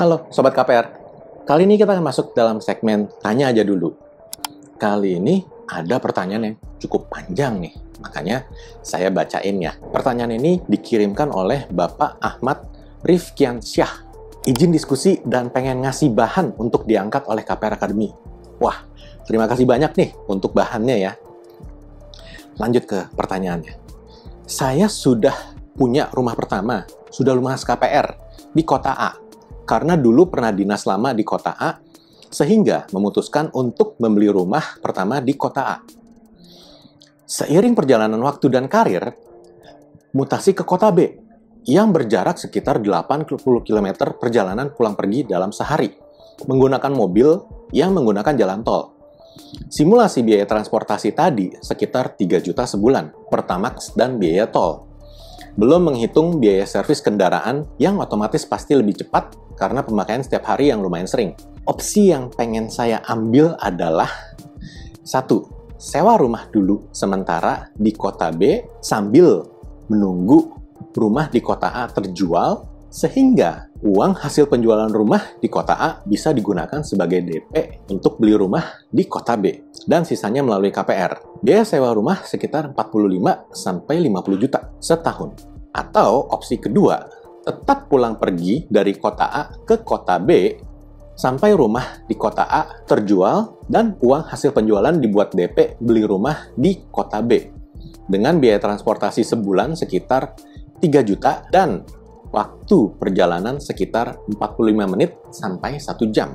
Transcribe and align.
Halo 0.00 0.24
Sobat 0.32 0.56
KPR, 0.56 0.96
kali 1.44 1.68
ini 1.68 1.76
kita 1.76 1.92
akan 1.92 2.08
masuk 2.08 2.32
dalam 2.32 2.56
segmen 2.64 3.12
Tanya 3.20 3.52
Aja 3.52 3.60
Dulu. 3.60 3.92
Kali 4.80 5.20
ini 5.20 5.44
ada 5.68 6.00
pertanyaan 6.00 6.40
yang 6.48 6.56
cukup 6.80 7.12
panjang 7.12 7.60
nih, 7.60 7.76
makanya 8.00 8.48
saya 8.80 9.12
bacain 9.12 9.60
ya. 9.60 9.76
Pertanyaan 9.92 10.40
ini 10.40 10.56
dikirimkan 10.64 11.28
oleh 11.28 11.68
Bapak 11.68 12.16
Ahmad 12.16 12.64
Rifkian 13.04 13.60
Syah. 13.60 13.92
Izin 14.48 14.72
diskusi 14.72 15.20
dan 15.20 15.52
pengen 15.52 15.84
ngasih 15.84 16.16
bahan 16.16 16.56
untuk 16.56 16.88
diangkat 16.88 17.28
oleh 17.28 17.44
KPR 17.44 17.76
Academy. 17.76 18.08
Wah, 18.56 18.80
terima 19.28 19.44
kasih 19.52 19.68
banyak 19.68 19.92
nih 20.00 20.16
untuk 20.32 20.56
bahannya 20.56 20.96
ya. 20.96 21.12
Lanjut 22.56 22.88
ke 22.88 23.04
pertanyaannya. 23.12 23.76
Saya 24.48 24.88
sudah 24.88 25.36
punya 25.76 26.08
rumah 26.08 26.32
pertama, 26.32 26.88
sudah 27.12 27.36
lunas 27.36 27.68
KPR 27.68 28.16
di 28.56 28.64
kota 28.64 28.96
A. 28.96 29.28
Karena 29.64 29.94
dulu 29.94 30.28
pernah 30.30 30.50
dinas 30.50 30.84
lama 30.84 31.14
di 31.14 31.22
kota 31.22 31.54
A, 31.54 31.78
sehingga 32.30 32.86
memutuskan 32.94 33.50
untuk 33.54 33.98
membeli 33.98 34.30
rumah 34.30 34.78
pertama 34.78 35.18
di 35.18 35.34
kota 35.34 35.62
A. 35.66 35.78
Seiring 37.26 37.78
perjalanan 37.78 38.18
waktu 38.22 38.50
dan 38.50 38.66
karir, 38.66 39.14
mutasi 40.14 40.50
ke 40.54 40.66
kota 40.66 40.90
B 40.90 41.06
yang 41.68 41.94
berjarak 41.94 42.40
sekitar 42.40 42.82
80 42.82 43.38
km 43.38 43.88
perjalanan 44.18 44.74
pulang 44.74 44.98
pergi 44.98 45.28
dalam 45.28 45.54
sehari 45.54 45.92
menggunakan 46.48 46.92
mobil 46.92 47.28
yang 47.70 47.92
menggunakan 47.92 48.34
jalan 48.34 48.64
tol. 48.64 48.96
Simulasi 49.70 50.26
biaya 50.26 50.44
transportasi 50.48 51.14
tadi 51.14 51.54
sekitar 51.60 52.18
3 52.18 52.42
juta 52.42 52.66
sebulan, 52.66 53.30
pertamax 53.30 53.94
dan 53.94 54.18
biaya 54.18 54.50
tol. 54.50 54.89
Belum 55.54 55.90
menghitung 55.90 56.42
biaya 56.42 56.66
servis 56.66 56.98
kendaraan 57.00 57.66
yang 57.78 57.98
otomatis 58.02 58.42
pasti 58.44 58.74
lebih 58.74 59.06
cepat 59.06 59.38
karena 59.54 59.86
pemakaian 59.86 60.22
setiap 60.22 60.50
hari 60.50 60.74
yang 60.74 60.82
lumayan 60.82 61.06
sering. 61.06 61.32
Opsi 61.64 62.10
yang 62.10 62.32
pengen 62.34 62.66
saya 62.66 63.04
ambil 63.06 63.54
adalah 63.60 64.10
satu, 65.06 65.46
sewa 65.78 66.18
rumah 66.18 66.50
dulu 66.50 66.90
sementara 66.92 67.70
di 67.78 67.94
kota 67.94 68.34
B 68.34 68.60
sambil 68.82 69.46
menunggu 69.86 70.54
rumah 70.92 71.30
di 71.30 71.38
kota 71.38 71.70
A 71.70 71.86
terjual 71.88 72.66
sehingga 72.90 73.69
uang 73.80 74.12
hasil 74.20 74.44
penjualan 74.48 74.88
rumah 74.92 75.40
di 75.40 75.48
kota 75.48 75.76
A 75.76 75.90
bisa 76.04 76.36
digunakan 76.36 76.84
sebagai 76.84 77.24
DP 77.24 77.84
untuk 77.88 78.20
beli 78.20 78.36
rumah 78.36 78.84
di 78.92 79.08
kota 79.08 79.40
B 79.40 79.72
dan 79.88 80.04
sisanya 80.04 80.44
melalui 80.44 80.68
KPR. 80.68 81.40
Biaya 81.40 81.64
sewa 81.64 81.92
rumah 81.96 82.20
sekitar 82.24 82.76
45 82.76 83.56
sampai 83.56 83.96
50 84.04 84.42
juta 84.42 84.60
setahun. 84.76 85.32
Atau 85.72 86.28
opsi 86.28 86.60
kedua, 86.60 87.00
tetap 87.40 87.88
pulang 87.88 88.20
pergi 88.20 88.68
dari 88.68 88.92
kota 89.00 89.32
A 89.32 89.42
ke 89.64 89.80
kota 89.80 90.20
B 90.20 90.60
sampai 91.16 91.56
rumah 91.56 92.04
di 92.04 92.16
kota 92.16 92.48
A 92.48 92.84
terjual 92.84 93.64
dan 93.68 93.96
uang 94.00 94.28
hasil 94.28 94.52
penjualan 94.52 94.92
dibuat 94.92 95.32
DP 95.32 95.80
beli 95.80 96.04
rumah 96.04 96.52
di 96.56 96.84
kota 96.88 97.20
B 97.24 97.60
dengan 98.08 98.36
biaya 98.42 98.58
transportasi 98.58 99.22
sebulan 99.24 99.76
sekitar 99.76 100.36
3 100.80 101.08
juta 101.08 101.44
dan 101.52 101.84
waktu 102.30 102.94
perjalanan 102.96 103.58
sekitar 103.58 104.22
45 104.30 104.92
menit 104.94 105.18
sampai 105.30 105.78
1 105.78 106.14
jam. 106.14 106.34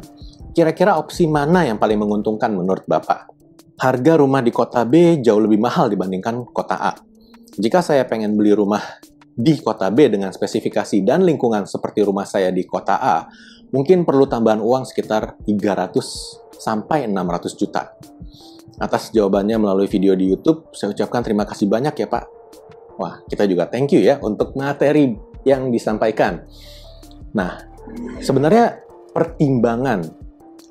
Kira-kira 0.56 0.96
opsi 0.96 1.28
mana 1.28 1.68
yang 1.68 1.76
paling 1.76 2.00
menguntungkan 2.00 2.52
menurut 2.56 2.88
Bapak? 2.88 3.32
Harga 3.76 4.14
rumah 4.16 4.40
di 4.40 4.56
kota 4.56 4.88
B 4.88 5.20
jauh 5.20 5.44
lebih 5.44 5.60
mahal 5.60 5.92
dibandingkan 5.92 6.48
kota 6.56 6.80
A. 6.80 6.94
Jika 7.60 7.84
saya 7.84 8.08
pengen 8.08 8.40
beli 8.40 8.56
rumah 8.56 8.80
di 9.36 9.60
kota 9.60 9.92
B 9.92 10.08
dengan 10.08 10.32
spesifikasi 10.32 11.04
dan 11.04 11.28
lingkungan 11.28 11.68
seperti 11.68 12.08
rumah 12.08 12.24
saya 12.24 12.56
di 12.56 12.64
kota 12.64 12.96
A, 12.96 13.28
mungkin 13.76 14.08
perlu 14.08 14.32
tambahan 14.32 14.64
uang 14.64 14.88
sekitar 14.88 15.36
300 15.44 16.56
sampai 16.56 17.12
600 17.12 17.60
juta. 17.60 17.92
Atas 18.80 19.12
jawabannya 19.12 19.60
melalui 19.60 19.88
video 19.92 20.16
di 20.16 20.32
YouTube, 20.32 20.72
saya 20.72 20.96
ucapkan 20.96 21.24
terima 21.24 21.44
kasih 21.44 21.68
banyak 21.68 21.96
ya 22.00 22.08
Pak. 22.08 22.26
Wah, 22.96 23.20
kita 23.28 23.44
juga 23.44 23.68
thank 23.68 23.92
you 23.92 24.00
ya 24.00 24.20
untuk 24.24 24.56
materi 24.56 25.35
yang 25.46 25.70
disampaikan. 25.70 26.44
Nah, 27.38 27.62
sebenarnya 28.20 28.82
pertimbangan 29.14 30.04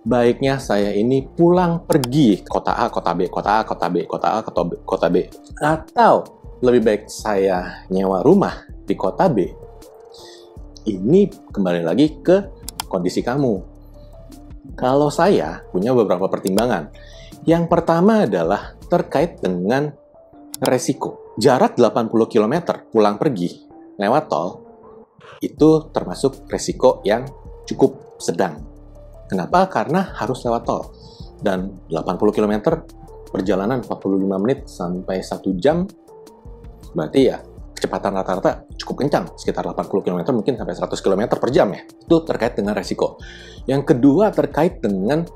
baiknya 0.04 0.60
saya 0.60 0.92
ini 0.92 1.24
pulang 1.24 1.88
pergi 1.88 2.44
kota 2.44 2.76
A, 2.76 2.92
kota 2.92 3.16
B, 3.16 3.32
kota 3.32 3.50
A, 3.56 3.60
kota 3.64 3.86
B, 3.88 4.04
kota 4.04 4.28
A, 4.36 4.38
kota 4.44 4.62
B, 4.66 4.70
kota 4.84 5.06
B. 5.08 5.16
Atau 5.62 6.14
lebih 6.60 6.82
baik 6.84 7.02
saya 7.08 7.86
nyewa 7.88 8.20
rumah 8.20 8.68
di 8.84 8.92
kota 8.92 9.32
B. 9.32 9.48
Ini 10.84 11.20
kembali 11.48 11.80
lagi 11.80 12.20
ke 12.20 12.36
kondisi 12.90 13.24
kamu. 13.24 13.72
Kalau 14.76 15.08
saya 15.08 15.64
punya 15.72 15.96
beberapa 15.96 16.28
pertimbangan. 16.28 16.92
Yang 17.44 17.68
pertama 17.68 18.24
adalah 18.24 18.76
terkait 18.88 19.40
dengan 19.40 19.92
resiko. 20.64 21.36
Jarak 21.36 21.76
80 21.76 22.08
km 22.32 22.54
pulang 22.88 23.20
pergi 23.20 23.68
lewat 24.00 24.24
tol 24.32 24.63
itu 25.40 25.90
termasuk 25.92 26.48
resiko 26.48 27.00
yang 27.04 27.24
cukup 27.68 28.16
sedang. 28.20 28.60
Kenapa? 29.28 29.66
Karena 29.68 30.14
harus 30.16 30.44
lewat 30.44 30.62
tol. 30.64 30.82
Dan 31.40 31.84
80 31.92 32.36
km 32.36 32.80
perjalanan 33.28 33.82
45 33.82 34.42
menit 34.42 34.70
sampai 34.70 35.20
1 35.20 35.58
jam 35.58 35.84
berarti 36.94 37.20
ya 37.26 37.42
kecepatan 37.74 38.14
rata-rata 38.14 38.64
cukup 38.78 39.04
kencang, 39.04 39.34
sekitar 39.36 39.66
80 39.66 40.06
km 40.06 40.20
mungkin 40.30 40.54
sampai 40.56 40.72
100 40.72 41.04
km 41.04 41.22
per 41.36 41.50
jam 41.50 41.68
ya. 41.74 41.82
Itu 41.84 42.22
terkait 42.22 42.54
dengan 42.56 42.72
resiko. 42.72 43.18
Yang 43.66 43.92
kedua 43.92 44.30
terkait 44.30 44.80
dengan 44.80 45.26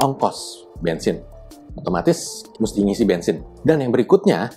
ongkos 0.00 0.66
bensin. 0.80 1.22
Otomatis 1.78 2.42
mesti 2.58 2.80
ngisi 2.82 3.04
bensin. 3.06 3.44
Dan 3.62 3.84
yang 3.84 3.92
berikutnya, 3.94 4.50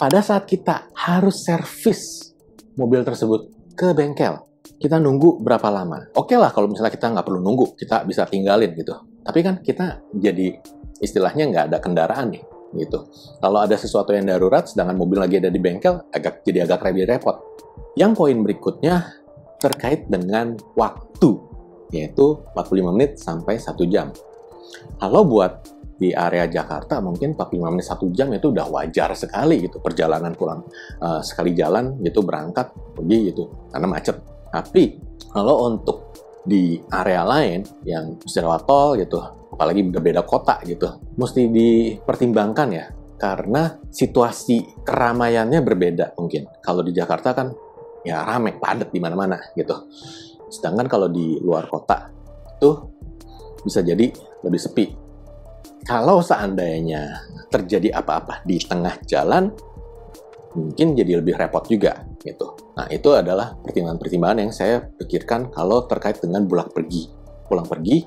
pada 0.00 0.20
saat 0.24 0.48
kita 0.48 0.88
harus 0.94 1.44
servis 1.44 2.25
mobil 2.76 3.00
tersebut 3.02 3.72
ke 3.74 3.92
bengkel. 3.96 4.44
Kita 4.76 5.00
nunggu 5.00 5.40
berapa 5.40 5.68
lama? 5.72 6.12
Oke 6.14 6.34
okay 6.34 6.36
lah 6.36 6.52
kalau 6.52 6.68
misalnya 6.68 6.92
kita 6.92 7.08
nggak 7.08 7.24
perlu 7.24 7.40
nunggu, 7.40 7.74
kita 7.74 8.04
bisa 8.04 8.28
tinggalin 8.28 8.76
gitu. 8.76 8.92
Tapi 9.24 9.40
kan 9.42 9.58
kita 9.64 10.04
jadi 10.12 10.60
istilahnya 11.00 11.44
nggak 11.50 11.64
ada 11.72 11.78
kendaraan 11.80 12.30
nih 12.36 12.44
gitu. 12.76 13.08
Kalau 13.40 13.58
ada 13.62 13.76
sesuatu 13.78 14.12
yang 14.12 14.28
darurat, 14.28 14.68
sedangkan 14.68 14.98
mobil 14.98 15.22
lagi 15.22 15.40
ada 15.40 15.48
di 15.48 15.56
bengkel, 15.56 16.02
agak 16.12 16.44
jadi 16.44 16.68
agak 16.68 16.84
lebih 16.92 17.08
repot. 17.08 17.36
Yang 17.96 18.12
poin 18.20 18.36
berikutnya 18.44 18.94
terkait 19.56 20.10
dengan 20.12 20.58
waktu, 20.76 21.40
yaitu 21.94 22.44
45 22.52 22.92
menit 22.92 23.16
sampai 23.16 23.56
1 23.56 23.72
jam. 23.88 24.12
Kalau 25.00 25.24
buat 25.24 25.64
di 25.96 26.12
area 26.12 26.44
Jakarta 26.44 27.00
mungkin 27.00 27.32
45 27.32 27.72
menit 27.72 27.86
satu 27.88 28.06
jam 28.12 28.28
itu 28.36 28.52
udah 28.52 28.68
wajar 28.68 29.16
sekali 29.16 29.64
gitu 29.64 29.80
perjalanan 29.80 30.36
pulang 30.36 30.60
uh, 31.00 31.24
sekali 31.24 31.56
jalan 31.56 31.96
gitu 32.04 32.20
berangkat 32.20 32.72
pergi 32.92 33.32
gitu 33.32 33.48
karena 33.72 33.86
macet. 33.88 34.16
Tapi 34.52 35.00
kalau 35.32 35.72
untuk 35.72 36.12
di 36.46 36.78
area 36.92 37.26
lain 37.26 37.64
yang 37.82 38.20
mesti 38.22 38.38
tol 38.62 38.94
gitu 38.94 39.18
apalagi 39.50 39.82
berbeda 39.82 40.22
kota 40.22 40.62
gitu 40.62 40.86
mesti 41.18 41.50
dipertimbangkan 41.50 42.68
ya 42.70 42.86
karena 43.16 43.80
situasi 43.88 44.84
keramaiannya 44.84 45.60
berbeda 45.64 46.12
mungkin. 46.20 46.44
Kalau 46.60 46.84
di 46.84 46.92
Jakarta 46.92 47.32
kan 47.32 47.48
ya 48.04 48.22
rame 48.22 48.60
padat 48.60 48.92
di 48.92 49.00
mana-mana 49.00 49.40
gitu. 49.56 49.88
Sedangkan 50.52 50.86
kalau 50.86 51.08
di 51.08 51.40
luar 51.40 51.66
kota 51.66 52.12
tuh 52.60 52.92
bisa 53.64 53.80
jadi 53.82 54.12
lebih 54.44 54.60
sepi 54.60 55.05
kalau 55.86 56.18
seandainya 56.18 57.22
terjadi 57.46 58.02
apa-apa 58.02 58.42
di 58.42 58.58
tengah 58.58 58.98
jalan, 59.06 59.54
mungkin 60.58 60.98
jadi 60.98 61.22
lebih 61.22 61.38
repot 61.38 61.62
juga 61.70 62.02
gitu. 62.18 62.58
Nah, 62.74 62.90
itu 62.90 63.14
adalah 63.14 63.54
pertimbangan-pertimbangan 63.62 64.38
yang 64.42 64.52
saya 64.52 64.82
pikirkan 64.82 65.54
kalau 65.54 65.86
terkait 65.86 66.18
dengan 66.18 66.42
pulang 66.44 66.66
pergi, 66.74 67.06
pulang 67.46 67.64
pergi 67.70 68.02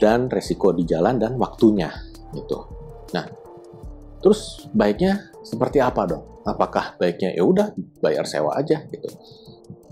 dan 0.00 0.32
resiko 0.32 0.72
di 0.72 0.88
jalan 0.88 1.20
dan 1.20 1.36
waktunya 1.36 1.92
gitu. 2.32 2.64
Nah, 3.12 3.28
terus 4.24 4.64
baiknya 4.72 5.28
seperti 5.44 5.84
apa 5.84 6.08
dong? 6.08 6.24
Apakah 6.48 6.96
baiknya 6.96 7.36
ya 7.36 7.44
udah 7.44 7.76
bayar 8.00 8.24
sewa 8.24 8.56
aja 8.56 8.88
gitu. 8.88 9.12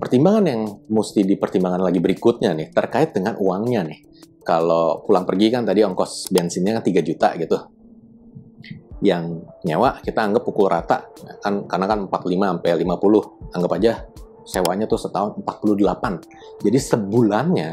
Pertimbangan 0.01 0.45
yang 0.49 0.63
mesti 0.89 1.27
dipertimbangkan 1.27 1.85
lagi 1.85 2.01
berikutnya 2.01 2.57
nih 2.57 2.73
terkait 2.73 3.13
dengan 3.13 3.37
uangnya 3.37 3.85
nih 3.85 4.01
kalau 4.43 5.05
pulang 5.05 5.25
pergi 5.29 5.53
kan 5.53 5.63
tadi 5.67 5.85
ongkos 5.85 6.33
bensinnya 6.33 6.81
kan 6.81 6.85
3 6.85 7.03
juta 7.05 7.29
gitu. 7.37 7.59
Yang 8.99 9.47
nyewa 9.63 10.03
kita 10.03 10.27
anggap 10.27 10.43
pukul 10.43 10.67
rata 10.67 11.07
kan 11.39 11.71
karena 11.71 11.87
kan 11.87 11.99
45 12.11 12.51
sampai 12.59 12.71
50 12.83 13.55
anggap 13.55 13.73
aja 13.79 13.93
sewanya 14.43 14.85
tuh 14.91 14.99
setahun 14.99 15.39
48. 15.45 16.65
Jadi 16.67 16.79
sebulannya 16.81 17.71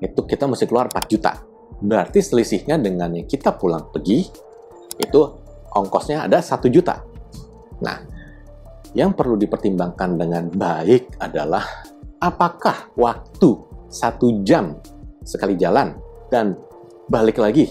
itu 0.00 0.20
kita 0.24 0.48
mesti 0.48 0.64
keluar 0.64 0.88
4 0.88 1.12
juta. 1.12 1.32
Berarti 1.76 2.24
selisihnya 2.24 2.80
dengan 2.80 3.12
yang 3.12 3.28
kita 3.28 3.52
pulang 3.52 3.92
pergi 3.92 4.24
itu 4.96 5.20
ongkosnya 5.76 6.24
ada 6.24 6.40
1 6.40 6.72
juta. 6.72 7.04
Nah, 7.84 8.00
yang 8.96 9.12
perlu 9.12 9.36
dipertimbangkan 9.36 10.16
dengan 10.16 10.48
baik 10.48 11.20
adalah 11.20 11.60
apakah 12.16 12.96
waktu 12.96 13.50
satu 13.92 14.40
jam 14.40 14.72
sekali 15.26 15.58
jalan 15.58 15.98
dan 16.30 16.54
balik 17.10 17.42
lagi 17.42 17.66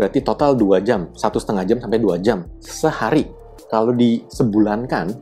berarti 0.00 0.24
total 0.24 0.54
dua 0.54 0.80
jam, 0.80 1.10
satu 1.12 1.36
setengah 1.36 1.64
jam 1.66 1.78
sampai 1.82 2.00
dua 2.00 2.16
jam 2.16 2.46
sehari. 2.56 3.26
Kalau 3.68 3.94
di 3.94 4.24
sebulan 4.26 4.88
kan, 4.88 5.12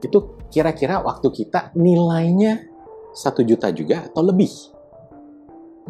itu 0.00 0.18
kira-kira 0.50 1.04
waktu 1.04 1.30
kita 1.30 1.76
nilainya 1.76 2.58
satu 3.14 3.44
juta 3.46 3.70
juga 3.70 4.08
atau 4.10 4.24
lebih. 4.26 4.50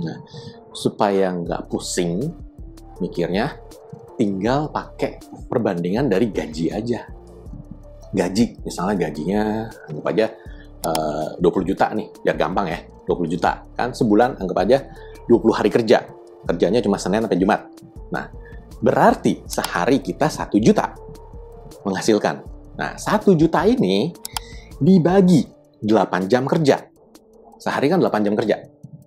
Nah, 0.01 0.19
supaya 0.75 1.33
nggak 1.33 1.71
pusing 1.71 2.29
mikirnya, 3.01 3.57
tinggal 4.19 4.69
pakai 4.69 5.23
perbandingan 5.49 6.11
dari 6.11 6.29
gaji 6.29 6.67
aja. 6.75 7.07
Gaji, 8.11 8.67
misalnya 8.67 9.07
gajinya 9.07 9.71
anggap 9.87 10.07
aja 10.11 10.27
eh, 10.83 11.29
uh, 11.39 11.47
20 11.47 11.71
juta 11.71 11.95
nih, 11.95 12.11
biar 12.27 12.37
gampang 12.37 12.67
ya, 12.69 12.81
20 13.11 13.35
juta. 13.35 13.67
Kan 13.75 13.91
sebulan 13.91 14.39
anggap 14.39 14.59
aja 14.63 14.79
20 15.27 15.59
hari 15.59 15.71
kerja. 15.75 16.07
Kerjanya 16.47 16.79
cuma 16.79 16.97
Senin 16.97 17.27
sampai 17.27 17.39
Jumat. 17.43 17.61
Nah, 18.15 18.31
berarti 18.79 19.43
sehari 19.51 19.99
kita 19.99 20.31
satu 20.31 20.57
juta 20.63 20.95
menghasilkan. 21.83 22.37
Nah, 22.79 22.95
satu 22.97 23.35
juta 23.35 23.67
ini 23.67 24.15
dibagi 24.79 25.45
8 25.83 26.31
jam 26.31 26.47
kerja. 26.49 26.81
Sehari 27.61 27.93
kan 27.93 28.01
8 28.01 28.25
jam 28.25 28.35
kerja. 28.39 28.57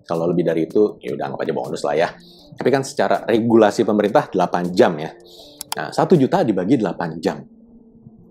Kalau 0.04 0.28
lebih 0.30 0.44
dari 0.46 0.68
itu, 0.68 1.00
ya 1.00 1.16
udah 1.16 1.32
anggap 1.32 1.42
aja 1.48 1.54
bonus 1.56 1.82
lah 1.88 1.96
ya. 1.96 2.10
Tapi 2.54 2.70
kan 2.70 2.84
secara 2.86 3.26
regulasi 3.26 3.82
pemerintah 3.82 4.30
8 4.30 4.76
jam 4.76 4.94
ya. 5.00 5.10
Nah, 5.74 5.90
1 5.90 6.14
juta 6.20 6.46
dibagi 6.46 6.78
8 6.78 7.18
jam. 7.18 7.42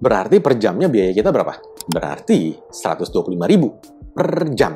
Berarti 0.02 0.42
per 0.42 0.58
jamnya 0.58 0.90
biaya 0.90 1.14
kita 1.14 1.30
berapa? 1.30 1.58
Berarti 1.86 2.54
125 2.70 3.50
ribu 3.50 3.68
per 4.14 4.50
jam. 4.54 4.75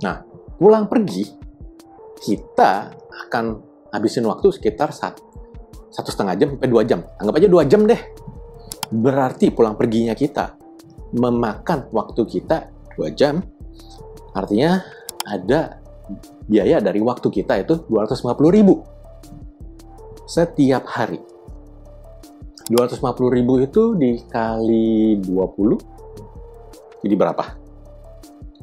Nah, 0.00 0.24
pulang 0.56 0.88
pergi, 0.88 1.28
kita 2.22 2.94
akan 3.26 3.44
habisin 3.92 4.24
waktu 4.24 4.48
sekitar 4.54 4.94
satu, 4.94 5.20
setengah 5.92 6.34
jam 6.40 6.48
sampai 6.56 6.70
dua 6.70 6.82
jam. 6.88 7.04
Anggap 7.20 7.34
aja 7.42 7.48
dua 7.52 7.62
jam 7.68 7.84
deh. 7.84 8.00
Berarti 8.92 9.52
pulang 9.52 9.76
perginya 9.76 10.16
kita 10.16 10.56
memakan 11.12 11.92
waktu 11.92 12.22
kita 12.24 12.72
dua 12.96 13.12
jam. 13.12 13.44
Artinya 14.32 14.80
ada 15.28 15.82
biaya 16.48 16.80
dari 16.80 16.98
waktu 17.04 17.28
kita 17.28 17.60
itu 17.62 17.84
250 17.88 18.32
ribu 18.48 18.80
setiap 20.24 20.88
hari. 20.88 21.20
250 22.72 23.36
ribu 23.36 23.60
itu 23.60 23.92
dikali 23.98 25.20
20 25.20 25.92
jadi 27.02 27.14
berapa? 27.18 27.44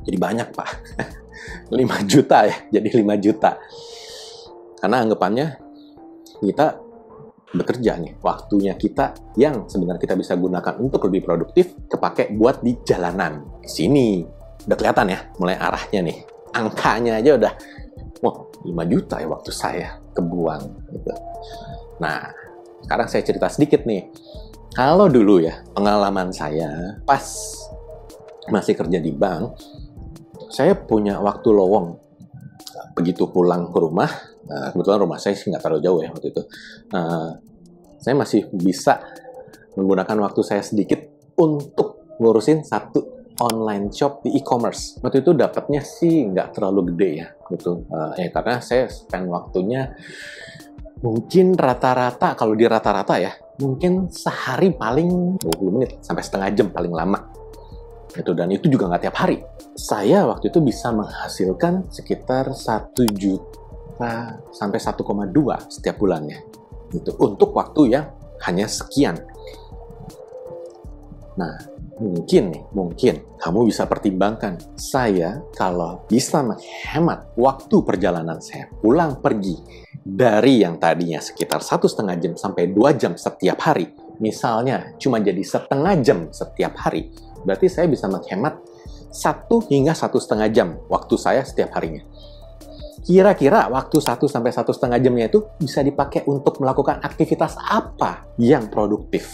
Jadi 0.06 0.18
banyak 0.18 0.48
pak 0.56 0.70
5 1.74 1.80
juta 2.12 2.48
ya 2.48 2.56
jadi 2.72 2.88
5 3.02 3.26
juta 3.26 3.58
karena 4.80 5.04
anggapannya 5.04 5.48
kita 6.40 6.90
bekerja 7.50 7.98
nih, 7.98 8.14
waktunya 8.22 8.78
kita 8.78 9.18
yang 9.36 9.66
sebenarnya 9.66 10.02
kita 10.02 10.16
bisa 10.16 10.38
gunakan 10.38 10.78
untuk 10.78 11.10
lebih 11.10 11.26
produktif, 11.26 11.74
kepake 11.90 12.38
buat 12.38 12.62
di 12.62 12.78
jalanan. 12.86 13.42
Sini 13.66 14.22
udah 14.70 14.78
kelihatan 14.78 15.08
ya, 15.10 15.20
mulai 15.42 15.58
arahnya 15.58 16.00
nih. 16.06 16.18
Angkanya 16.54 17.18
aja 17.18 17.32
udah, 17.42 17.54
wah 18.22 18.36
5 18.64 18.70
juta 18.94 19.16
ya 19.18 19.28
waktu 19.28 19.52
saya 19.52 19.98
kebuang. 20.14 20.64
Gitu. 20.94 21.14
Nah, 21.98 22.30
sekarang 22.86 23.08
saya 23.10 23.26
cerita 23.26 23.50
sedikit 23.50 23.82
nih. 23.90 24.06
Kalau 24.78 25.10
dulu 25.10 25.42
ya, 25.42 25.66
pengalaman 25.74 26.30
saya 26.30 27.02
pas 27.02 27.26
masih 28.54 28.78
kerja 28.78 29.02
di 29.02 29.10
bank, 29.10 29.58
saya 30.50 30.74
punya 30.76 31.22
waktu 31.22 31.50
lowong. 31.54 31.96
Begitu 32.98 33.32
pulang 33.32 33.72
ke 33.72 33.80
rumah, 33.80 34.12
Nah, 34.50 34.74
kebetulan 34.74 35.00
rumah 35.06 35.22
saya 35.22 35.38
sih 35.38 35.54
nggak 35.54 35.62
terlalu 35.62 35.82
jauh 35.86 36.00
ya 36.02 36.10
waktu 36.10 36.28
itu. 36.34 36.42
Uh, 36.90 37.38
saya 38.02 38.16
masih 38.18 38.50
bisa 38.50 38.98
menggunakan 39.78 40.18
waktu 40.26 40.42
saya 40.42 40.66
sedikit 40.66 40.98
untuk 41.38 42.18
ngurusin 42.18 42.66
satu 42.66 43.30
online 43.40 43.94
shop 43.94 44.26
di 44.26 44.34
e-commerce. 44.42 44.98
Waktu 45.06 45.22
itu 45.22 45.38
dapatnya 45.38 45.86
sih 45.86 46.26
nggak 46.34 46.58
terlalu 46.58 46.92
gede 46.92 47.10
ya, 47.22 47.28
gitu. 47.54 47.86
Uh, 47.94 48.12
ya 48.18 48.34
karena 48.34 48.58
saya 48.60 48.90
spend 48.90 49.30
waktunya 49.30 49.94
mungkin 51.00 51.56
rata-rata 51.56 52.34
kalau 52.34 52.58
di 52.58 52.66
rata-rata 52.66 53.22
ya, 53.22 53.32
mungkin 53.62 54.10
sehari 54.10 54.74
paling 54.74 55.40
20 55.40 55.76
menit 55.78 55.92
sampai 56.02 56.26
setengah 56.26 56.50
jam 56.58 56.68
paling 56.74 56.92
lama. 56.92 57.22
Itu 58.18 58.34
dan 58.34 58.50
itu 58.50 58.66
juga 58.66 58.90
nggak 58.90 59.04
tiap 59.06 59.18
hari. 59.22 59.38
Saya 59.80 60.28
waktu 60.28 60.52
itu 60.52 60.60
bisa 60.60 60.92
menghasilkan 60.92 61.88
sekitar 61.88 62.52
satu 62.52 63.08
juta 63.16 64.36
sampai 64.52 64.76
1,2 64.76 65.00
setiap 65.72 65.96
bulannya. 65.96 66.44
Gitu. 66.92 67.16
Untuk 67.16 67.56
waktu 67.56 67.96
yang 67.96 68.12
hanya 68.44 68.68
sekian. 68.68 69.16
Nah, 71.40 71.56
mungkin 71.96 72.52
nih, 72.52 72.64
mungkin 72.76 73.24
kamu 73.40 73.72
bisa 73.72 73.88
pertimbangkan. 73.88 74.60
Saya 74.76 75.40
kalau 75.56 76.04
bisa 76.12 76.44
menghemat 76.44 77.32
waktu 77.40 77.80
perjalanan 77.80 78.44
saya 78.44 78.68
pulang 78.84 79.24
pergi 79.24 79.56
dari 80.04 80.60
yang 80.60 80.76
tadinya 80.76 81.24
sekitar 81.24 81.64
satu 81.64 81.88
setengah 81.88 82.20
jam 82.20 82.34
sampai 82.36 82.68
dua 82.68 82.92
jam 83.00 83.16
setiap 83.16 83.64
hari, 83.64 83.96
misalnya 84.20 84.92
cuma 85.00 85.24
jadi 85.24 85.40
setengah 85.40 85.94
jam 86.04 86.20
setiap 86.32 86.76
hari, 86.80 87.12
berarti 87.44 87.68
saya 87.72 87.88
bisa 87.88 88.08
menghemat 88.08 88.60
satu 89.10 89.66
hingga 89.68 89.98
satu 89.98 90.22
setengah 90.22 90.48
jam 90.54 90.70
waktu 90.88 91.16
saya 91.18 91.42
setiap 91.42 91.74
harinya. 91.78 92.06
Kira-kira 93.00 93.66
waktu 93.72 93.98
satu 93.98 94.30
sampai 94.30 94.54
satu 94.54 94.70
setengah 94.70 95.02
jamnya 95.02 95.32
itu 95.32 95.42
bisa 95.58 95.82
dipakai 95.82 96.28
untuk 96.30 96.62
melakukan 96.62 97.02
aktivitas 97.02 97.58
apa 97.58 98.30
yang 98.38 98.70
produktif? 98.70 99.34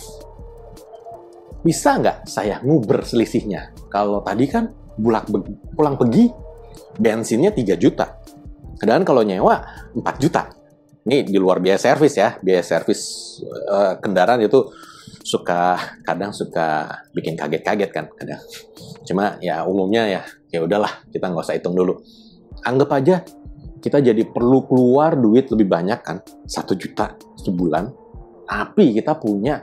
Bisa 1.66 1.98
nggak 1.98 2.30
saya 2.30 2.62
nguber 2.62 3.04
selisihnya? 3.04 3.74
Kalau 3.90 4.22
tadi 4.22 4.46
kan 4.48 4.70
bulak 4.96 5.28
pulang 5.76 6.00
pergi 6.00 6.32
bensinnya 6.96 7.52
3 7.52 7.76
juta. 7.76 8.22
Dan 8.80 9.04
kalau 9.04 9.26
nyewa 9.26 9.60
4 9.98 10.24
juta. 10.24 10.52
Ini 11.06 11.26
di 11.26 11.38
luar 11.38 11.60
biaya 11.60 11.82
servis 11.82 12.16
ya. 12.16 12.38
Biaya 12.40 12.62
servis 12.62 13.02
uh, 13.44 13.98
kendaraan 13.98 14.42
itu 14.46 14.72
suka 15.26 15.74
kadang 16.06 16.30
suka 16.30 16.86
bikin 17.18 17.34
kaget-kaget 17.34 17.90
kan 17.90 18.06
kadang. 18.14 18.38
Cuma 19.02 19.42
ya 19.42 19.66
umumnya 19.66 20.06
ya 20.06 20.22
ya 20.54 20.62
udahlah 20.62 21.02
kita 21.10 21.34
nggak 21.34 21.46
usah 21.50 21.58
hitung 21.58 21.74
dulu. 21.74 21.98
Anggap 22.62 22.90
aja 22.94 23.26
kita 23.82 24.02
jadi 24.02 24.22
perlu 24.26 24.66
keluar 24.70 25.18
duit 25.18 25.50
lebih 25.50 25.70
banyak 25.70 26.00
kan, 26.02 26.18
satu 26.50 26.74
juta 26.74 27.14
sebulan, 27.38 27.86
tapi 28.50 28.98
kita 28.98 29.14
punya 29.18 29.62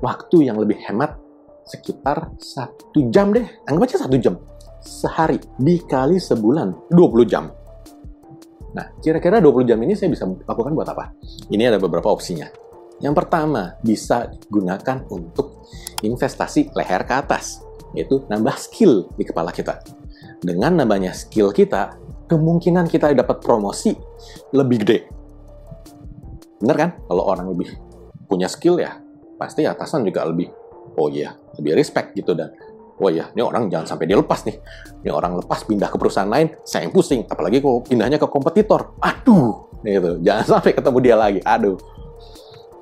waktu 0.00 0.48
yang 0.48 0.56
lebih 0.56 0.80
hemat 0.80 1.20
sekitar 1.68 2.32
satu 2.40 3.12
jam 3.12 3.36
deh, 3.36 3.44
anggap 3.68 3.84
aja 3.88 4.08
satu 4.08 4.16
jam 4.16 4.40
sehari 4.80 5.40
dikali 5.60 6.16
sebulan 6.16 6.88
20 6.92 7.24
jam. 7.28 7.52
Nah, 8.72 8.86
kira-kira 9.04 9.44
20 9.44 9.68
jam 9.68 9.78
ini 9.80 9.92
saya 9.92 10.08
bisa 10.08 10.24
lakukan 10.24 10.72
buat 10.72 10.88
apa? 10.88 11.12
Ini 11.52 11.68
ada 11.68 11.76
beberapa 11.76 12.08
opsinya. 12.08 12.63
Yang 13.02 13.14
pertama, 13.24 13.74
bisa 13.82 14.30
digunakan 14.30 15.02
untuk 15.10 15.66
investasi 16.04 16.70
leher 16.76 17.02
ke 17.02 17.14
atas, 17.14 17.64
yaitu 17.96 18.22
nambah 18.30 18.54
skill 18.58 19.10
di 19.18 19.24
kepala 19.26 19.50
kita. 19.50 19.82
Dengan 20.40 20.78
nambahnya 20.78 21.10
skill 21.16 21.50
kita, 21.50 21.98
kemungkinan 22.30 22.86
kita 22.86 23.10
dapat 23.12 23.42
promosi 23.42 23.96
lebih 24.54 24.78
gede. 24.86 24.98
Bener 26.62 26.76
kan? 26.76 26.90
Kalau 27.10 27.24
orang 27.26 27.50
lebih 27.50 27.74
punya 28.30 28.46
skill 28.46 28.78
ya, 28.78 28.96
pasti 29.36 29.66
atasan 29.66 30.06
juga 30.06 30.24
lebih, 30.24 30.48
oh 30.96 31.10
iya, 31.10 31.34
lebih 31.58 31.76
respect 31.76 32.14
gitu 32.14 32.32
dan 32.32 32.54
oh 32.94 33.10
iya, 33.10 33.26
ini 33.34 33.42
orang 33.42 33.66
jangan 33.66 33.86
sampai 33.90 34.06
dia 34.06 34.16
lepas 34.16 34.46
nih. 34.46 34.56
Ini 35.02 35.10
orang 35.10 35.42
lepas 35.42 35.66
pindah 35.66 35.90
ke 35.90 35.98
perusahaan 35.98 36.30
lain, 36.30 36.54
saya 36.62 36.86
yang 36.86 36.94
pusing. 36.94 37.26
Apalagi 37.26 37.58
kalau 37.58 37.82
pindahnya 37.82 38.22
ke 38.22 38.28
kompetitor. 38.30 38.94
Aduh, 39.02 39.66
gitu. 39.82 40.22
Jangan 40.22 40.44
sampai 40.58 40.72
ketemu 40.72 40.98
dia 41.02 41.16
lagi. 41.18 41.40
Aduh. 41.42 41.76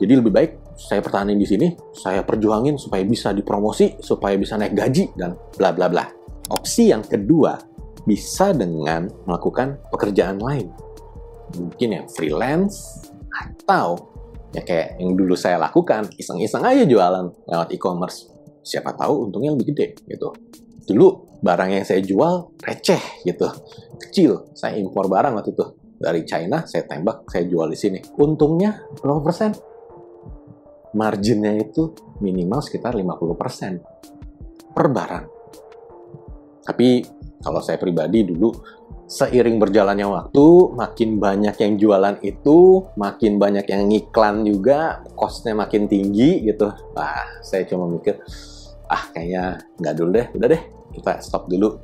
Jadi 0.02 0.18
lebih 0.18 0.34
baik 0.34 0.50
saya 0.74 0.98
pertahanin 0.98 1.38
di 1.38 1.46
sini, 1.46 1.70
saya 1.94 2.26
perjuangin 2.26 2.74
supaya 2.74 3.06
bisa 3.06 3.30
dipromosi, 3.30 4.02
supaya 4.02 4.34
bisa 4.34 4.58
naik 4.58 4.74
gaji 4.74 5.14
dan 5.14 5.38
bla 5.54 5.70
bla 5.70 5.86
bla. 5.86 6.02
Opsi 6.50 6.90
yang 6.90 7.06
kedua 7.06 7.54
bisa 8.02 8.50
dengan 8.50 9.06
melakukan 9.30 9.78
pekerjaan 9.94 10.42
lain. 10.42 10.74
Mungkin 11.54 11.88
yang 12.02 12.06
freelance 12.10 13.06
atau 13.30 14.10
ya 14.50 14.66
kayak 14.66 14.98
yang 14.98 15.14
dulu 15.14 15.38
saya 15.38 15.62
lakukan, 15.62 16.10
iseng-iseng 16.18 16.66
aja 16.66 16.82
jualan 16.82 17.30
lewat 17.46 17.70
e-commerce. 17.70 18.26
Siapa 18.66 18.98
tahu 18.98 19.30
untungnya 19.30 19.54
lebih 19.54 19.70
gede 19.70 20.02
gitu. 20.10 20.34
Dulu 20.82 21.38
barang 21.46 21.78
yang 21.78 21.86
saya 21.86 22.02
jual 22.02 22.58
receh 22.58 23.22
gitu, 23.22 23.46
kecil. 24.02 24.50
Saya 24.58 24.82
impor 24.82 25.06
barang 25.06 25.38
waktu 25.38 25.54
itu 25.54 25.66
dari 26.02 26.26
China, 26.26 26.66
saya 26.66 26.90
tembak, 26.90 27.30
saya 27.30 27.46
jual 27.46 27.70
di 27.70 27.78
sini. 27.78 28.02
Untungnya 28.18 28.82
berapa 28.98 29.22
persen? 29.22 29.54
Marginnya 30.92 31.56
itu 31.56 31.92
minimal 32.20 32.60
sekitar 32.60 32.92
50% 32.94 34.72
per 34.72 34.86
barang. 34.92 35.26
Tapi 36.62 36.88
Kalau 37.42 37.58
saya 37.58 37.76
pribadi 37.76 38.22
dulu 38.22 38.54
seiring 39.10 39.58
berjalannya 39.58 40.06
waktu, 40.06 40.46
makin 40.78 41.18
banyak 41.18 41.58
yang 41.58 41.74
jualan 41.76 42.16
itu, 42.22 42.86
makin 42.94 43.36
banyak 43.36 43.66
yang 43.66 43.90
ngiklan 43.90 44.46
juga, 44.46 45.02
costnya 45.18 45.52
makin 45.58 45.90
tinggi 45.90 46.46
gitu. 46.46 46.70
Nah, 46.94 47.42
saya 47.42 47.66
cuma 47.66 47.90
mikir, 47.90 48.16
ah 48.88 49.04
kayaknya 49.12 49.58
nggak 49.76 49.94
dulu 49.98 50.10
deh, 50.16 50.26
udah 50.38 50.48
deh, 50.48 50.62
kita 50.96 51.12
stop 51.20 51.50
dulu. 51.50 51.76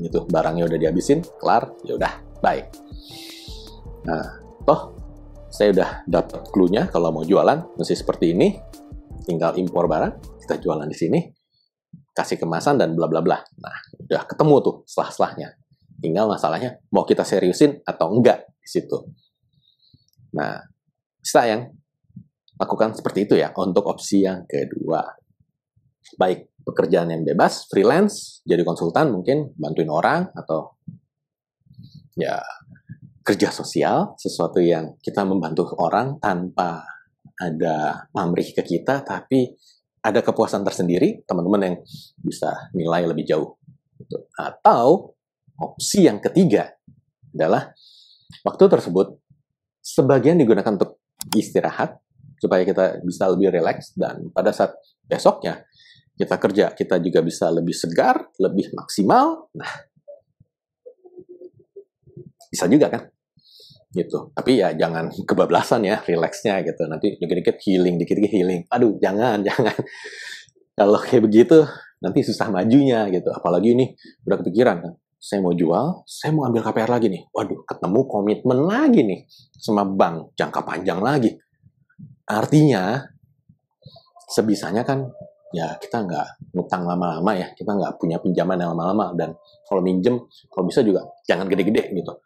Gitu, 0.00 0.26
barangnya 0.26 0.66
udah 0.66 0.78
dihabisin, 0.80 1.22
kelar, 1.38 1.70
ya 1.86 1.94
udah, 1.94 2.12
bye. 2.40 2.64
Nah, 4.08 4.42
toh 4.66 4.96
saya 5.52 5.68
udah 5.76 5.90
dapat 6.08 6.48
clue-nya 6.48 6.88
kalau 6.88 7.12
mau 7.12 7.20
jualan 7.28 7.76
mesti 7.76 7.92
seperti 7.92 8.32
ini. 8.32 8.56
Tinggal 9.22 9.54
impor 9.60 9.86
barang, 9.86 10.42
kita 10.42 10.58
jualan 10.58 10.88
di 10.88 10.96
sini, 10.98 11.20
kasih 12.10 12.40
kemasan 12.40 12.80
dan 12.80 12.96
bla 12.98 13.06
bla 13.06 13.22
bla. 13.22 13.38
Nah, 13.38 13.76
udah 14.08 14.26
ketemu 14.26 14.56
tuh 14.64 14.74
selah-selahnya. 14.88 15.54
Tinggal 16.02 16.26
masalahnya 16.26 16.82
mau 16.90 17.06
kita 17.06 17.22
seriusin 17.22 17.78
atau 17.86 18.10
enggak 18.10 18.50
di 18.58 18.66
situ. 18.66 18.98
Nah, 20.34 20.58
sayang 21.22 21.70
lakukan 22.58 22.98
seperti 22.98 23.30
itu 23.30 23.34
ya 23.38 23.54
untuk 23.54 23.86
opsi 23.86 24.26
yang 24.26 24.42
kedua. 24.48 25.06
Baik 26.18 26.50
pekerjaan 26.66 27.14
yang 27.14 27.22
bebas, 27.22 27.70
freelance, 27.70 28.42
jadi 28.42 28.66
konsultan 28.66 29.14
mungkin 29.14 29.54
bantuin 29.54 29.92
orang 29.92 30.34
atau 30.34 30.74
ya 32.18 32.42
kerja 33.22 33.54
sosial, 33.54 34.18
sesuatu 34.18 34.58
yang 34.58 34.98
kita 34.98 35.22
membantu 35.22 35.70
orang 35.78 36.18
tanpa 36.18 36.82
ada 37.38 38.06
pamrih 38.10 38.50
ke 38.54 38.62
kita, 38.66 39.02
tapi 39.02 39.54
ada 40.02 40.18
kepuasan 40.20 40.66
tersendiri, 40.66 41.22
teman-teman 41.22 41.62
yang 41.62 41.76
bisa 42.18 42.70
nilai 42.74 43.06
lebih 43.06 43.22
jauh. 43.26 43.54
Atau 44.34 45.14
opsi 45.54 46.10
yang 46.10 46.18
ketiga 46.18 46.74
adalah 47.30 47.70
waktu 48.42 48.64
tersebut 48.66 49.14
sebagian 49.78 50.42
digunakan 50.42 50.74
untuk 50.74 50.98
istirahat 51.38 52.02
supaya 52.42 52.66
kita 52.66 52.98
bisa 53.06 53.30
lebih 53.30 53.54
rileks 53.54 53.94
dan 53.94 54.26
pada 54.34 54.50
saat 54.50 54.74
besoknya 55.06 55.62
kita 56.18 56.36
kerja 56.38 56.66
kita 56.74 56.98
juga 56.98 57.22
bisa 57.22 57.46
lebih 57.48 57.72
segar, 57.72 58.30
lebih 58.42 58.74
maksimal. 58.74 59.48
Nah, 59.54 59.72
bisa 62.52 62.66
juga 62.68 62.90
kan? 62.90 63.02
Gitu. 63.92 64.32
Tapi 64.32 64.58
ya 64.58 64.72
jangan 64.72 65.12
kebablasan 65.28 65.84
ya, 65.84 66.00
rileksnya 66.02 66.64
gitu. 66.64 66.88
Nanti 66.88 67.20
dikit-dikit 67.20 67.60
healing, 67.62 68.00
dikit-dikit 68.00 68.32
healing. 68.32 68.60
Aduh, 68.72 68.96
jangan, 68.98 69.44
jangan. 69.48 69.76
Kalau 70.72 70.98
kayak 70.98 71.28
begitu, 71.28 71.68
nanti 72.00 72.24
susah 72.24 72.48
majunya 72.48 73.06
gitu. 73.12 73.28
Apalagi 73.30 73.76
ini 73.76 73.92
udah 74.26 74.36
kepikiran 74.40 74.76
kan. 74.82 74.92
Saya 75.22 75.38
mau 75.38 75.54
jual, 75.54 76.02
saya 76.02 76.34
mau 76.34 76.50
ambil 76.50 76.66
KPR 76.66 76.90
lagi 76.90 77.06
nih. 77.06 77.22
Waduh, 77.30 77.62
ketemu 77.62 78.00
komitmen 78.10 78.58
lagi 78.66 79.06
nih 79.06 79.20
sama 79.54 79.86
bank 79.86 80.34
jangka 80.34 80.66
panjang 80.66 80.98
lagi. 80.98 81.30
Artinya, 82.26 83.06
sebisanya 84.26 84.82
kan 84.82 85.06
ya 85.54 85.78
kita 85.78 86.02
nggak 86.02 86.26
ngutang 86.58 86.82
lama-lama 86.82 87.38
ya. 87.38 87.54
Kita 87.54 87.70
nggak 87.70 88.02
punya 88.02 88.18
pinjaman 88.18 88.58
yang 88.58 88.74
lama-lama. 88.74 89.14
Dan 89.14 89.30
kalau 89.62 89.78
minjem, 89.78 90.26
kalau 90.50 90.66
bisa 90.66 90.82
juga 90.82 91.06
jangan 91.22 91.46
gede-gede 91.46 91.94
gitu. 91.94 92.18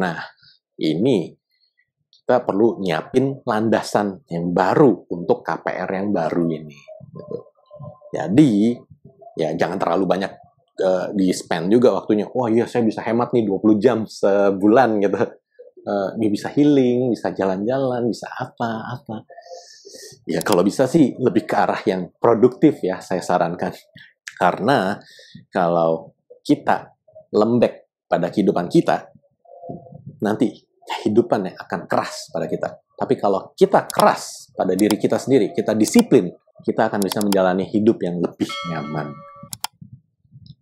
Nah, 0.00 0.16
ini 0.80 1.30
kita 2.24 2.40
perlu 2.40 2.80
nyiapin 2.80 3.44
landasan 3.44 4.24
yang 4.32 4.48
baru 4.56 5.04
untuk 5.12 5.44
KPR 5.44 5.90
yang 5.92 6.08
baru 6.08 6.44
ini. 6.48 6.78
Gitu. 7.12 7.36
Jadi 8.16 8.52
ya 9.36 9.52
jangan 9.52 9.76
terlalu 9.76 10.04
banyak 10.08 10.32
uh, 10.80 11.06
di 11.12 11.28
spend 11.36 11.68
juga 11.68 11.92
waktunya. 11.92 12.24
Wah 12.32 12.48
iya 12.48 12.64
saya 12.64 12.80
bisa 12.80 13.04
hemat 13.04 13.36
nih 13.36 13.44
20 13.44 13.76
jam 13.76 13.98
sebulan 14.08 15.04
gitu. 15.04 15.18
Uh, 15.84 16.16
bisa 16.16 16.48
healing, 16.48 17.12
bisa 17.12 17.28
jalan-jalan, 17.36 18.08
bisa 18.08 18.24
apa-apa. 18.32 19.28
Ya 20.24 20.40
kalau 20.40 20.64
bisa 20.64 20.88
sih 20.88 21.12
lebih 21.20 21.44
ke 21.44 21.52
arah 21.60 21.84
yang 21.84 22.08
produktif 22.16 22.80
ya 22.80 23.04
saya 23.04 23.20
sarankan. 23.20 23.76
Karena 24.32 24.96
kalau 25.52 26.16
kita 26.40 26.88
lembek 27.36 28.04
pada 28.08 28.32
kehidupan 28.32 28.72
kita, 28.72 29.13
nanti 30.22 30.52
kehidupan 30.84 31.50
yang 31.50 31.56
akan 31.58 31.80
keras 31.88 32.28
pada 32.30 32.46
kita. 32.46 32.68
Tapi 32.94 33.14
kalau 33.18 33.50
kita 33.56 33.88
keras 33.90 34.52
pada 34.54 34.76
diri 34.76 34.94
kita 35.00 35.18
sendiri, 35.18 35.50
kita 35.50 35.74
disiplin, 35.74 36.30
kita 36.62 36.86
akan 36.86 37.00
bisa 37.02 37.18
menjalani 37.24 37.66
hidup 37.66 37.98
yang 38.04 38.22
lebih 38.22 38.46
nyaman. 38.70 39.10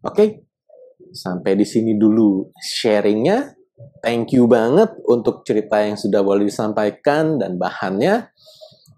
Oke, 0.03 0.49
sampai 1.13 1.55
di 1.55 1.67
sini 1.69 1.95
dulu 1.95 2.51
sharingnya. 2.57 3.55
Thank 4.03 4.35
you 4.39 4.47
banget 4.47 4.95
untuk 5.11 5.43
cerita 5.43 5.83
yang 5.83 5.99
sudah 5.99 6.23
boleh 6.23 6.47
disampaikan 6.47 7.39
dan 7.39 7.59
bahannya. 7.59 8.31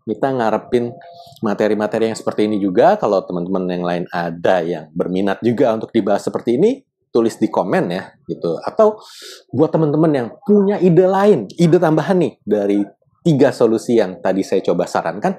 Kita 0.05 0.29
ngarepin 0.37 0.93
materi-materi 1.41 2.13
yang 2.13 2.17
seperti 2.17 2.45
ini 2.45 2.61
juga. 2.61 2.97
Kalau 3.01 3.25
teman-teman 3.25 3.65
yang 3.69 3.85
lain 3.85 4.05
ada 4.13 4.57
yang 4.61 4.85
berminat 4.93 5.41
juga 5.41 5.73
untuk 5.73 5.89
dibahas 5.93 6.25
seperti 6.25 6.61
ini, 6.61 6.85
tulis 7.15 7.39
di 7.39 7.47
komen 7.47 7.85
ya 7.95 8.11
gitu. 8.27 8.59
Atau 8.59 8.99
buat 9.55 9.71
teman-teman 9.71 10.11
yang 10.11 10.29
punya 10.43 10.83
ide 10.83 11.07
lain 11.07 11.47
ide 11.55 11.79
tambahan 11.79 12.19
nih 12.19 12.43
dari 12.43 12.83
tiga 13.23 13.55
solusi 13.55 14.03
yang 14.03 14.19
tadi 14.19 14.43
saya 14.43 14.61
coba 14.67 14.91
sarankan 14.91 15.39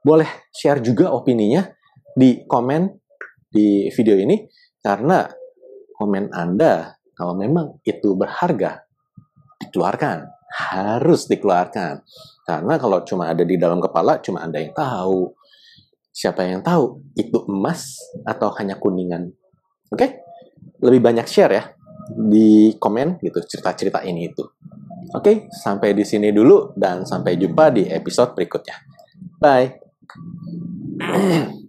boleh 0.00 0.48
share 0.48 0.80
juga 0.80 1.12
opininya 1.12 1.68
di 2.16 2.48
komen 2.48 2.88
di 3.52 3.92
video 3.92 4.16
ini. 4.16 4.48
Karena 4.80 5.28
komen 6.00 6.32
Anda 6.32 6.96
kalau 7.12 7.36
memang 7.36 7.84
itu 7.84 8.16
berharga 8.16 8.80
dikeluarkan. 9.60 10.40
Harus 10.50 11.28
dikeluarkan. 11.28 12.02
Karena 12.42 12.74
kalau 12.80 13.04
cuma 13.06 13.30
ada 13.30 13.44
di 13.44 13.60
dalam 13.60 13.78
kepala 13.78 14.18
cuma 14.24 14.40
Anda 14.40 14.64
yang 14.64 14.72
tahu. 14.72 15.36
Siapa 16.10 16.42
yang 16.42 16.64
tahu 16.64 16.98
itu 17.14 17.44
emas 17.46 18.00
atau 18.26 18.50
hanya 18.58 18.80
kuningan. 18.80 19.30
Oke? 19.92 20.00
okay? 20.00 20.10
Lebih 20.80 21.00
banyak 21.00 21.26
share 21.28 21.52
ya 21.52 21.64
di 22.10 22.74
komen 22.76 23.22
gitu 23.22 23.38
cerita-cerita 23.44 24.02
ini 24.02 24.32
itu. 24.32 24.42
Oke, 25.10 25.50
sampai 25.50 25.94
di 25.94 26.06
sini 26.06 26.30
dulu 26.30 26.74
dan 26.74 27.02
sampai 27.02 27.34
jumpa 27.34 27.74
di 27.74 27.86
episode 27.86 28.34
berikutnya. 28.34 28.76
Bye. 29.38 29.78